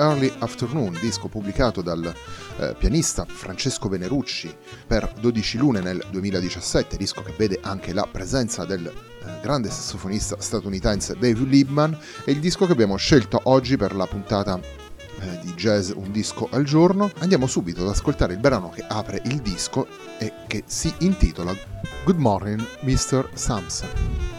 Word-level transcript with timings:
Early 0.00 0.32
Afternoon, 0.38 0.96
disco 0.98 1.28
pubblicato 1.28 1.82
dal 1.82 2.12
eh, 2.58 2.74
pianista 2.78 3.26
Francesco 3.28 3.88
Venerucci 3.88 4.54
per 4.86 5.12
12 5.20 5.58
lune 5.58 5.80
nel 5.80 6.02
2017, 6.10 6.96
disco 6.96 7.22
che 7.22 7.34
vede 7.36 7.58
anche 7.62 7.92
la 7.92 8.08
presenza 8.10 8.64
del 8.64 8.86
eh, 8.86 9.40
grande 9.42 9.68
sassofonista 9.68 10.36
statunitense 10.40 11.14
Dave 11.18 11.44
Liebman, 11.44 11.96
e 12.24 12.32
il 12.32 12.40
disco 12.40 12.64
che 12.64 12.72
abbiamo 12.72 12.96
scelto 12.96 13.40
oggi 13.44 13.76
per 13.76 13.94
la 13.94 14.06
puntata 14.06 14.58
eh, 14.58 15.40
di 15.42 15.52
jazz 15.52 15.90
Un 15.90 16.10
disco 16.10 16.48
al 16.50 16.64
giorno. 16.64 17.10
Andiamo 17.18 17.46
subito 17.46 17.82
ad 17.82 17.88
ascoltare 17.88 18.32
il 18.32 18.40
brano 18.40 18.70
che 18.70 18.84
apre 18.88 19.20
il 19.26 19.40
disco 19.42 19.86
e 20.18 20.32
che 20.46 20.64
si 20.66 20.92
intitola 21.00 21.54
Good 22.04 22.18
Morning 22.18 22.64
Mr. 22.80 23.28
Sampson. 23.34 24.29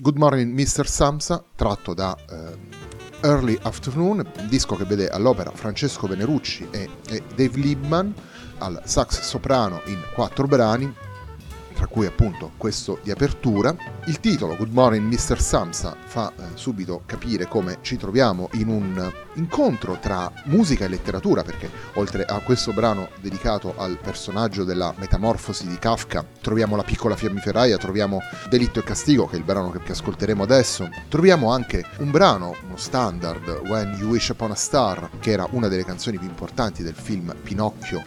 Good 0.00 0.16
Morning 0.16 0.56
Mr. 0.56 0.86
Samsa, 0.86 1.42
tratto 1.56 1.92
da 1.92 2.16
eh, 2.30 3.26
Early 3.26 3.58
Afternoon, 3.62 4.24
disco 4.48 4.76
che 4.76 4.84
vede 4.84 5.08
all'opera 5.08 5.50
Francesco 5.50 6.06
Venerucci 6.06 6.68
e, 6.70 6.88
e 7.08 7.24
Dave 7.34 7.58
Liebman 7.58 8.14
al 8.58 8.80
sax 8.84 9.22
soprano 9.22 9.80
in 9.86 10.00
quattro 10.14 10.46
brani, 10.46 10.94
tra 11.78 11.86
cui 11.86 12.06
appunto 12.06 12.50
questo 12.56 12.98
di 13.04 13.12
apertura. 13.12 13.72
Il 14.06 14.18
titolo 14.18 14.56
Good 14.56 14.72
Morning 14.72 15.06
Mr. 15.06 15.40
Samsa 15.40 15.96
fa 16.04 16.32
eh, 16.36 16.42
subito 16.54 17.02
capire 17.06 17.46
come 17.46 17.78
ci 17.82 17.96
troviamo 17.96 18.48
in 18.54 18.68
un 18.68 19.12
incontro 19.34 19.96
tra 20.00 20.32
musica 20.46 20.84
e 20.84 20.88
letteratura, 20.88 21.44
perché 21.44 21.70
oltre 21.94 22.24
a 22.24 22.40
questo 22.40 22.72
brano 22.72 23.10
dedicato 23.20 23.74
al 23.76 23.96
personaggio 24.02 24.64
della 24.64 24.92
metamorfosi 24.96 25.68
di 25.68 25.78
Kafka, 25.78 26.26
troviamo 26.40 26.74
La 26.74 26.82
piccola 26.82 27.14
fiammiferaia, 27.14 27.78
troviamo 27.78 28.20
Delitto 28.48 28.80
e 28.80 28.82
castigo, 28.82 29.28
che 29.28 29.36
è 29.36 29.38
il 29.38 29.44
brano 29.44 29.70
che 29.70 29.92
ascolteremo 29.92 30.42
adesso, 30.42 30.88
troviamo 31.08 31.52
anche 31.52 31.84
un 31.98 32.10
brano, 32.10 32.56
uno 32.66 32.76
standard, 32.76 33.46
When 33.68 33.94
You 34.00 34.08
Wish 34.08 34.30
Upon 34.30 34.50
a 34.50 34.56
Star, 34.56 35.10
che 35.20 35.30
era 35.30 35.46
una 35.52 35.68
delle 35.68 35.84
canzoni 35.84 36.18
più 36.18 36.26
importanti 36.26 36.82
del 36.82 36.96
film 36.96 37.32
Pinocchio 37.40 38.02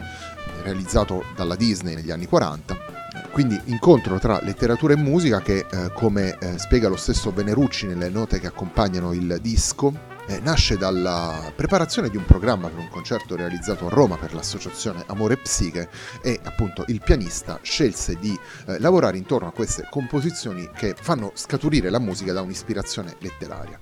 realizzato 0.62 1.24
dalla 1.34 1.56
Disney 1.56 1.94
negli 1.94 2.10
anni 2.10 2.26
40 2.26 2.91
quindi 3.32 3.58
incontro 3.64 4.18
tra 4.18 4.40
letteratura 4.42 4.92
e 4.92 4.96
musica 4.96 5.40
che, 5.40 5.66
eh, 5.68 5.90
come 5.94 6.36
eh, 6.38 6.58
spiega 6.58 6.88
lo 6.88 6.96
stesso 6.96 7.32
Venerucci 7.32 7.86
nelle 7.86 8.10
note 8.10 8.38
che 8.38 8.46
accompagnano 8.46 9.14
il 9.14 9.38
disco, 9.40 10.10
eh, 10.26 10.38
nasce 10.40 10.76
dalla 10.76 11.50
preparazione 11.56 12.10
di 12.10 12.18
un 12.18 12.26
programma 12.26 12.68
per 12.68 12.78
un 12.78 12.88
concerto 12.90 13.34
realizzato 13.34 13.86
a 13.86 13.90
Roma 13.90 14.16
per 14.16 14.34
l'associazione 14.34 15.02
Amore 15.06 15.38
Psiche 15.38 15.88
e 16.22 16.38
appunto 16.44 16.84
il 16.88 17.00
pianista 17.02 17.58
scelse 17.62 18.16
di 18.20 18.38
eh, 18.66 18.78
lavorare 18.78 19.16
intorno 19.16 19.48
a 19.48 19.52
queste 19.52 19.86
composizioni 19.90 20.68
che 20.74 20.94
fanno 21.00 21.32
scaturire 21.34 21.88
la 21.88 21.98
musica 21.98 22.34
da 22.34 22.42
un'ispirazione 22.42 23.16
letteraria. 23.18 23.80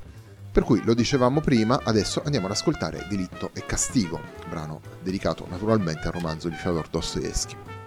Per 0.52 0.62
cui 0.62 0.82
lo 0.84 0.94
dicevamo 0.94 1.40
prima, 1.40 1.80
adesso 1.82 2.22
andiamo 2.24 2.46
ad 2.46 2.52
ascoltare 2.52 3.06
Delitto 3.08 3.50
e 3.52 3.66
Castigo, 3.66 4.20
brano 4.48 4.80
dedicato 5.02 5.46
naturalmente 5.48 6.06
al 6.06 6.14
romanzo 6.14 6.48
di 6.48 6.56
Fyodor 6.56 6.88
Dostoevsky. 6.88 7.79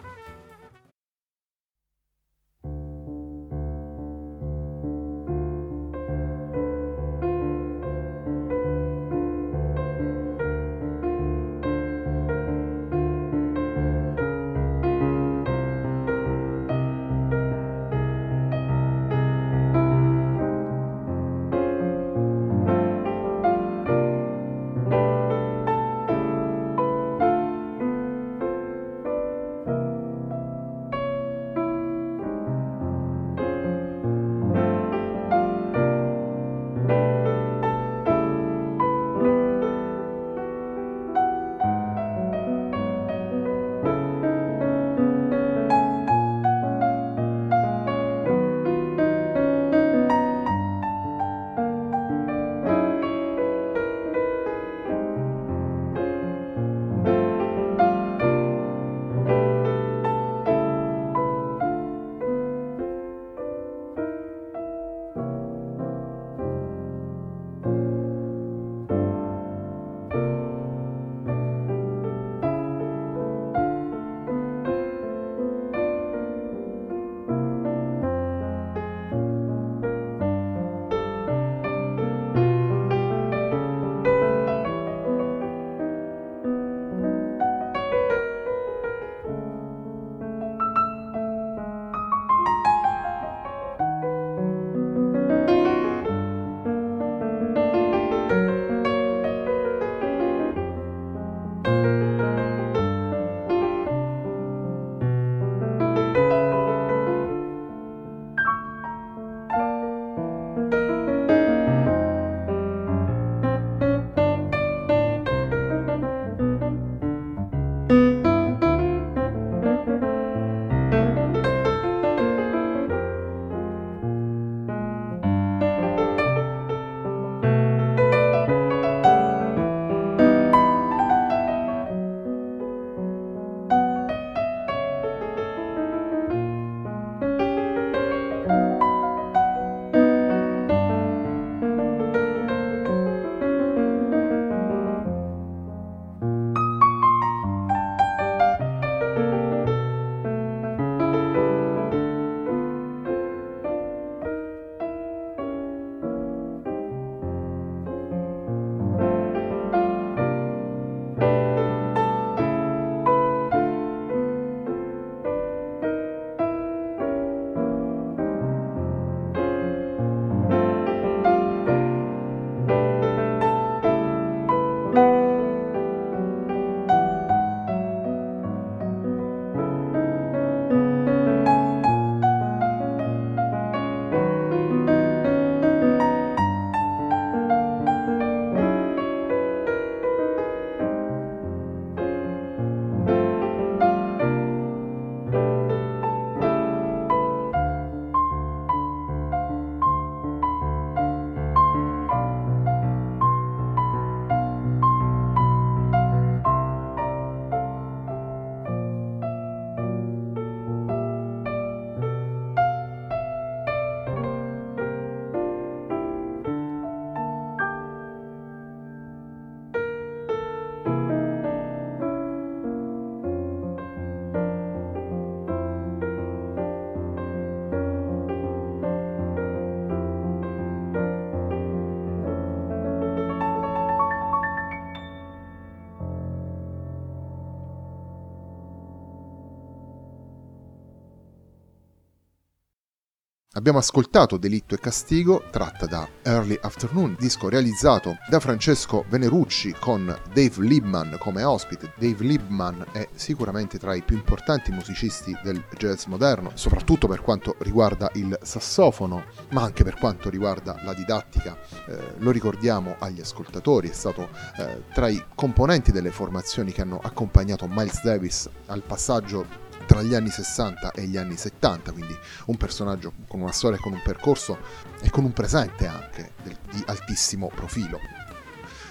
Abbiamo 243.63 243.79
ascoltato 243.79 244.35
Delitto 244.35 244.75
e 244.75 244.77
Castigo, 244.77 245.45
tratta 245.49 245.85
da 245.85 246.05
Early 246.21 246.59
Afternoon, 246.61 247.15
disco 247.17 247.47
realizzato 247.47 248.17
da 248.27 248.41
Francesco 248.41 249.05
Venerucci 249.07 249.73
con 249.79 250.05
Dave 250.33 250.55
Liebman 250.57 251.15
come 251.17 251.45
ospite. 251.45 251.93
Dave 251.95 252.25
Liebman 252.25 252.87
è 252.91 253.07
sicuramente 253.15 253.79
tra 253.79 253.95
i 253.95 254.01
più 254.01 254.17
importanti 254.17 254.73
musicisti 254.73 255.33
del 255.41 255.63
jazz 255.77 256.07
moderno, 256.07 256.51
soprattutto 256.55 257.07
per 257.07 257.21
quanto 257.21 257.55
riguarda 257.59 258.11
il 258.15 258.37
sassofono, 258.41 259.23
ma 259.51 259.61
anche 259.61 259.85
per 259.85 259.95
quanto 259.95 260.29
riguarda 260.29 260.81
la 260.83 260.93
didattica. 260.93 261.57
Eh, 261.87 262.15
lo 262.17 262.31
ricordiamo 262.31 262.97
agli 262.99 263.21
ascoltatori, 263.21 263.87
è 263.87 263.93
stato 263.93 264.27
eh, 264.57 264.83
tra 264.93 265.07
i 265.07 265.23
componenti 265.35 265.93
delle 265.93 266.11
formazioni 266.11 266.73
che 266.73 266.81
hanno 266.81 266.99
accompagnato 267.01 267.65
Miles 267.69 268.03
Davis 268.03 268.49
al 268.65 268.81
passaggio 268.81 269.62
tra 269.85 270.01
gli 270.01 270.15
anni 270.15 270.29
60 270.29 270.91
e 270.91 271.03
gli 271.03 271.17
anni 271.17 271.35
70, 271.35 271.91
quindi 271.91 272.17
un 272.45 272.57
personaggio 272.57 273.13
con 273.27 273.41
una 273.41 273.51
storia, 273.51 273.77
con 273.79 273.93
un 273.93 274.01
percorso 274.03 274.57
e 275.01 275.09
con 275.09 275.23
un 275.23 275.33
presente 275.33 275.87
anche 275.87 276.31
di 276.71 276.83
altissimo 276.85 277.51
profilo. 277.53 277.99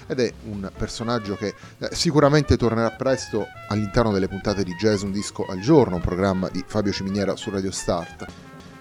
Ed 0.07 0.21
è 0.21 0.33
un 0.45 0.71
personaggio 0.77 1.37
che 1.37 1.55
eh, 1.79 1.89
sicuramente 1.93 2.57
tornerà 2.57 2.91
presto 2.91 3.47
all'interno 3.69 4.13
delle 4.13 4.29
puntate 4.29 4.65
di 4.65 4.75
Jazz 4.75 5.03
Un 5.03 5.13
Disco 5.13 5.47
al 5.47 5.61
Giorno, 5.61 5.97
un 5.97 6.03
programma 6.03 6.49
di 6.49 6.63
Fabio 6.67 6.93
Ciminiera 6.93 7.37
su 7.37 7.51
Radio 7.51 7.71
Start. 7.71 8.27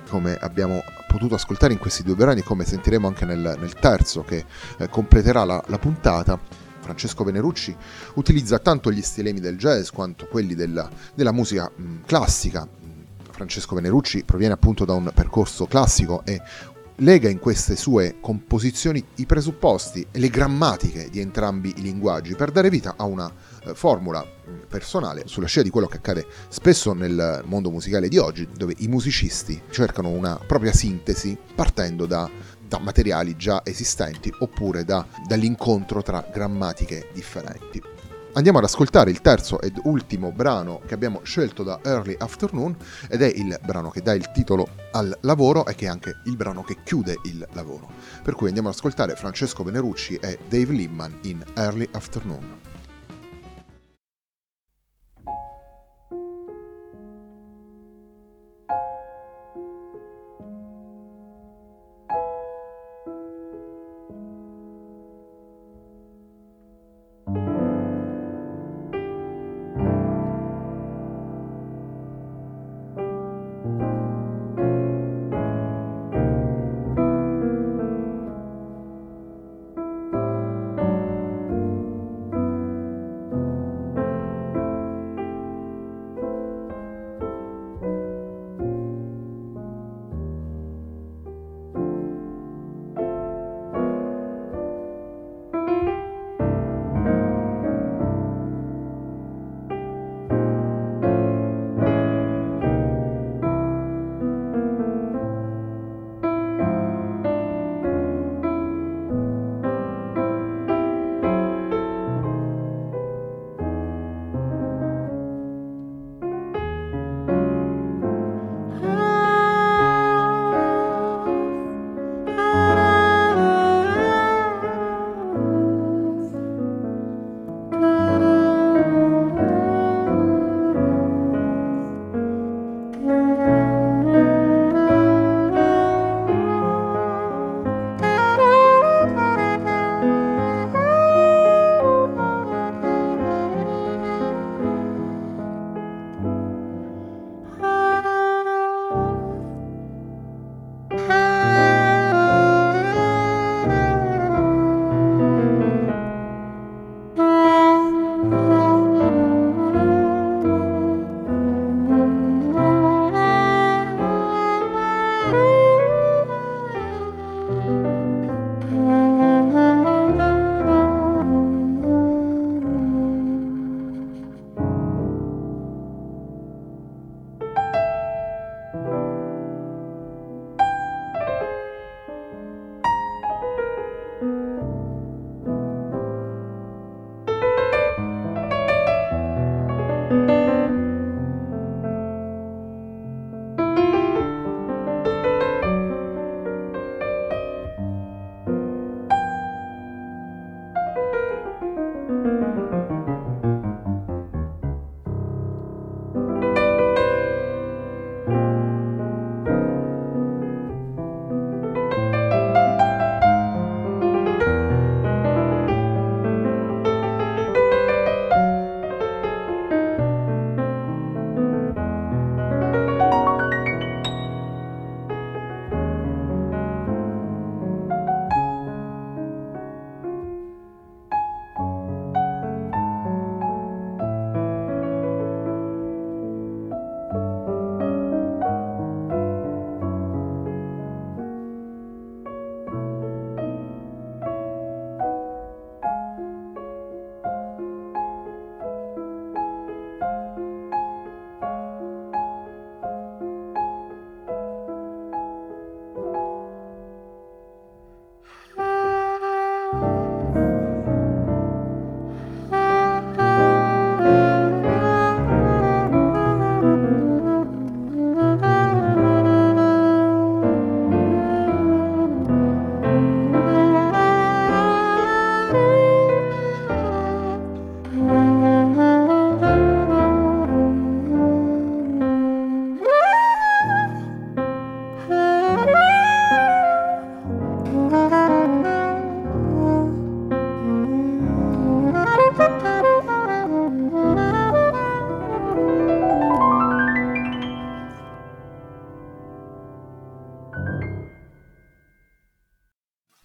Come 0.10 0.36
abbiamo 0.36 0.84
potuto 1.08 1.36
ascoltare 1.36 1.72
in 1.72 1.80
questi 1.80 2.04
due 2.04 2.16
brani, 2.16 2.42
come 2.42 2.66
sentiremo 2.66 3.08
anche 3.08 3.24
nel, 3.24 3.56
nel 3.58 3.74
terzo 3.76 4.24
che 4.24 4.46
eh, 4.78 4.90
completerà 4.90 5.46
la, 5.46 5.64
la 5.68 5.78
puntata, 5.78 6.38
Francesco 6.92 7.24
Venerucci 7.24 7.76
utilizza 8.16 8.60
tanto 8.60 8.92
gli 8.92 9.02
stilemi 9.02 9.40
del 9.40 9.58
jazz 9.58 9.90
quanto 9.90 10.28
quelli 10.28 10.56
della, 10.56 10.90
della 11.14 11.32
musica 11.32 11.72
mh, 11.74 12.02
classica. 12.06 12.68
Francesco 13.32 13.76
Venerucci 13.76 14.24
proviene 14.24 14.54
appunto 14.54 14.84
da 14.84 14.94
un 14.94 15.10
percorso 15.14 15.66
classico 15.66 16.22
e 16.26 16.42
lega 16.96 17.30
in 17.30 17.40
queste 17.40 17.78
sue 17.78 18.18
composizioni 18.20 19.04
i 19.16 19.26
presupposti 19.26 20.06
e 20.12 20.20
le 20.20 20.30
grammatiche 20.30 21.10
di 21.10 21.22
entrambi 21.22 21.74
i 21.78 21.82
linguaggi 21.82 22.36
per 22.36 22.52
dare 22.52 22.70
vita 22.70 22.96
a 22.98 23.06
una 23.06 23.32
eh, 23.64 23.74
formula 23.74 24.24
personale 24.68 25.24
sulla 25.26 25.48
scia 25.48 25.62
di 25.62 25.70
quello 25.70 25.88
che 25.88 25.98
accade 25.98 26.28
spesso 26.50 26.94
nel 26.94 27.42
mondo 27.46 27.72
musicale 27.72 28.10
di 28.10 28.18
oggi, 28.18 28.48
dove 28.54 28.76
i 28.80 28.88
musicisti 28.90 29.60
cercano 29.72 30.10
una 30.10 30.38
propria 30.46 30.74
sintesi 30.74 31.38
partendo 31.56 32.06
da 32.06 32.30
da 32.72 32.80
materiali 32.80 33.36
già 33.36 33.64
esistenti 33.66 34.34
oppure 34.40 34.86
da, 34.86 35.06
dall'incontro 35.28 36.02
tra 36.02 36.26
grammatiche 36.32 37.10
differenti. 37.14 37.82
Andiamo 38.34 38.60
ad 38.60 38.64
ascoltare 38.64 39.12
il 39.12 39.20
terzo 39.20 39.60
ed 39.60 39.78
ultimo 39.84 40.32
brano 40.32 40.80
che 40.88 40.94
abbiamo 40.94 41.20
scelto 41.24 41.64
da 41.64 41.82
Early 41.84 42.16
Afternoon 42.18 42.74
ed 43.10 43.24
è 43.24 43.26
il 43.26 43.60
brano 43.62 43.90
che 43.90 44.02
dà 44.02 44.14
il 44.14 44.32
titolo 44.32 44.70
al 44.94 45.18
lavoro 45.24 45.66
e 45.66 45.76
che 45.76 45.84
è 45.84 45.90
anche 45.90 46.22
il 46.24 46.38
brano 46.38 46.64
che 46.64 46.78
chiude 46.82 47.18
il 47.26 47.46
lavoro. 47.52 47.92
Per 48.24 48.36
cui 48.36 48.48
andiamo 48.48 48.70
ad 48.70 48.76
ascoltare 48.76 49.18
Francesco 49.18 49.66
Venerucci 49.66 50.16
e 50.16 50.40
Dave 50.48 50.72
Limman 50.72 51.20
in 51.24 51.44
Early 51.56 51.90
Afternoon. 51.92 52.71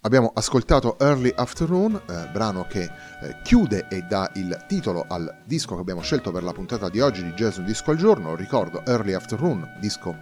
Abbiamo 0.07 0.31
ascoltato 0.33 0.97
Early 0.99 1.33
Afternoon, 1.35 2.01
eh, 2.07 2.29
brano 2.31 2.65
che 2.65 2.89
eh, 3.19 3.35
chiude 3.43 3.87
e 3.89 4.03
dà 4.03 4.31
il 4.35 4.57
titolo 4.65 5.03
al 5.05 5.39
disco 5.43 5.75
che 5.75 5.81
abbiamo 5.81 5.99
scelto 5.99 6.31
per 6.31 6.43
la 6.43 6.53
puntata 6.53 6.87
di 6.87 7.01
oggi 7.01 7.23
di 7.23 7.33
Jazz 7.33 7.57
Un 7.57 7.65
Disco 7.65 7.91
al 7.91 7.97
Giorno. 7.97 8.33
Ricordo 8.33 8.85
Early 8.85 9.11
Afternoon, 9.11 9.69
disco 9.81 10.15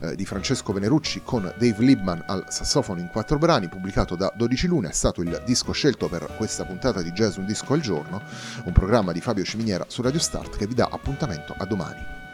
eh, 0.00 0.14
di 0.14 0.26
Francesco 0.26 0.74
Venerucci 0.74 1.22
con 1.24 1.50
Dave 1.56 1.82
Libman 1.82 2.22
al 2.26 2.44
sassofono 2.48 3.00
in 3.00 3.08
quattro 3.08 3.38
brani, 3.38 3.68
pubblicato 3.68 4.14
da 4.14 4.30
12 4.36 4.66
Lune, 4.66 4.90
è 4.90 4.92
stato 4.92 5.22
il 5.22 5.42
disco 5.46 5.72
scelto 5.72 6.08
per 6.08 6.34
questa 6.36 6.66
puntata 6.66 7.00
di 7.00 7.10
Jazz 7.10 7.38
Un 7.38 7.46
Disco 7.46 7.72
al 7.72 7.80
Giorno, 7.80 8.20
un 8.64 8.72
programma 8.72 9.12
di 9.12 9.22
Fabio 9.22 9.44
Ciminiera 9.44 9.86
su 9.88 10.02
Radio 10.02 10.20
Start 10.20 10.58
che 10.58 10.66
vi 10.66 10.74
dà 10.74 10.86
appuntamento 10.92 11.54
a 11.56 11.64
domani. 11.64 12.29